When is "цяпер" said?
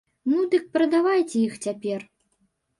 1.69-2.11